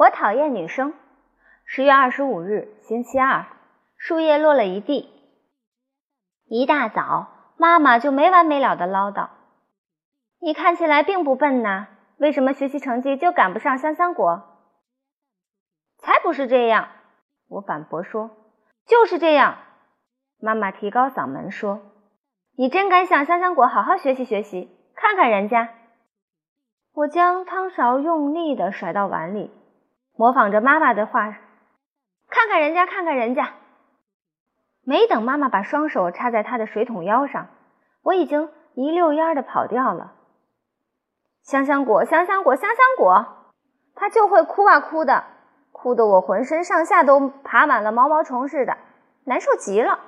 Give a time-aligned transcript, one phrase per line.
[0.00, 0.94] 我讨厌女生。
[1.66, 3.44] 十月二十五日，星期二，
[3.98, 5.10] 树叶落了一地。
[6.46, 9.28] 一大早，妈妈就没完没了的唠叨
[10.40, 14.42] ：“你看起来并不笨呐，为什么学习成绩就赶不上香香果？”
[16.00, 16.88] 才不是这样，
[17.50, 18.30] 我反驳说
[18.88, 19.58] ：“就是这样。”
[20.40, 21.78] 妈妈提高嗓门说
[22.56, 25.74] ：“你真敢向香香果好好学习学习，看看人家。”
[26.96, 29.50] 我将汤勺用力地甩到碗里，
[30.20, 31.38] 模仿着妈妈的话
[32.28, 33.54] ：“看看人家，看看人家。”
[34.84, 37.46] 没等妈妈把双手插在她的水桶腰上，
[38.02, 40.12] 我已经一溜烟的跑掉了。
[41.42, 43.52] 香香果，香香果，香香果，
[43.94, 45.24] 她就会哭啊哭的，
[45.72, 48.76] 哭得我浑身上下都爬满了毛毛虫似的，
[49.24, 50.00] 难受极了。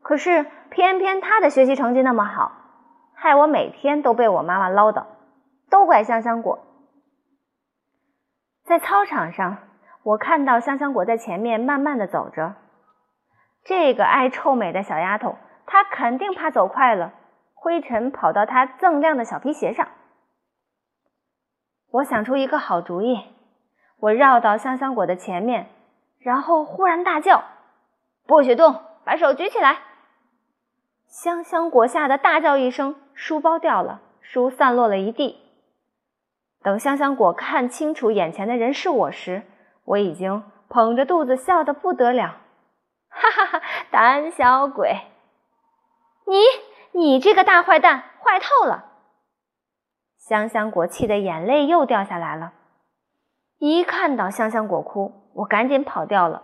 [0.00, 2.50] 可是偏偏她的学习成绩那么好，
[3.12, 5.04] 害我每天都被我妈妈唠叨。
[5.68, 6.60] 都怪香香果。
[8.66, 9.58] 在操场上，
[10.02, 12.56] 我看到香香果在前面慢慢的走着。
[13.62, 17.12] 这个爱臭美的小丫头，她肯定怕走快了，
[17.54, 19.86] 灰尘跑到她锃亮的小皮鞋上。
[21.92, 23.22] 我想出一个好主意，
[24.00, 25.68] 我绕到香香果的前面，
[26.18, 27.44] 然后忽然大叫
[28.26, 29.78] ：“不许动，把手举起来！”
[31.06, 35.45] 香香果吓得大叫一声，书包掉了，书散落了一地。
[36.66, 39.44] 等香香果看清楚眼前的人是我时，
[39.84, 42.40] 我已经捧着肚子笑得不得了，
[43.08, 43.62] 哈哈哈！
[43.92, 45.02] 胆小鬼，
[46.26, 46.40] 你
[46.90, 48.86] 你这个大坏蛋，坏透了！
[50.18, 52.52] 香香果气得眼泪又掉下来了。
[53.58, 56.42] 一看到香香果哭，我赶紧跑掉了。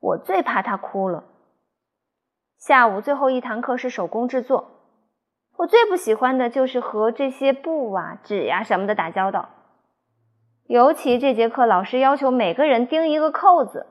[0.00, 1.24] 我最怕她哭了。
[2.56, 4.70] 下午最后一堂课是手工制作，
[5.58, 9.50] 我最不喜欢的就是和这些布啊、纸呀什么的打交道。
[10.68, 13.86] 尤其这节课，老师要求每个人钉一个扣子。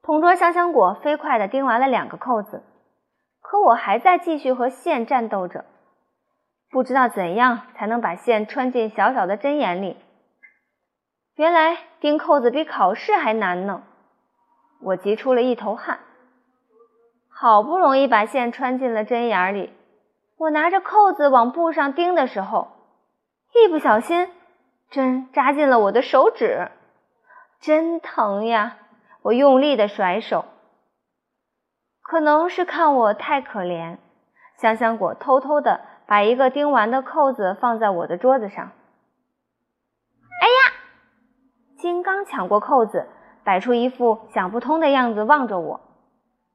[0.00, 2.62] 同桌香香果飞快地钉完了两个扣子，
[3.42, 5.66] 可我还在继续和线战斗着，
[6.70, 9.98] 不知道怎样才能把线穿进小小的针眼里。
[11.34, 13.82] 原来钉扣子比考试还难呢，
[14.80, 16.00] 我急出了一头汗。
[17.28, 19.74] 好不容易把线穿进了针眼里，
[20.38, 22.68] 我拿着扣子往布上钉的时候，
[23.52, 24.30] 一不小心。
[24.90, 26.70] 针扎进了我的手指，
[27.60, 28.78] 真疼呀！
[29.22, 30.44] 我用力的甩手。
[32.02, 33.98] 可能是看我太可怜，
[34.56, 38.72] 香香果偷偷的把一个钉完的扣子放在我的桌子上。
[40.40, 40.72] 哎呀！
[41.76, 43.08] 金刚抢过扣子，
[43.44, 45.80] 摆出一副想不通的样子望着我。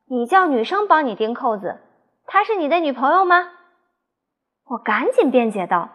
[0.07, 1.79] 你叫女生帮你钉扣子，
[2.25, 3.51] 她是你的女朋友吗？
[4.65, 5.89] 我赶紧辩解道：“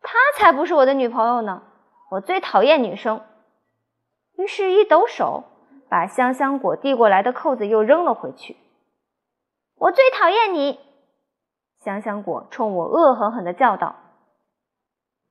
[0.00, 1.62] 她才不是我的女朋友呢。”
[2.12, 3.22] 我最讨厌女生，
[4.36, 5.44] 于是，一抖手，
[5.88, 8.54] 把香香果递过来的扣子又扔了回去。
[9.76, 10.78] 我最讨厌你！
[11.78, 13.96] 香香果冲我恶狠狠地叫道。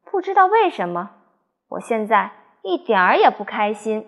[0.06, 1.12] 不知道为什么，
[1.68, 2.32] 我现在
[2.64, 4.08] 一点儿也不开心。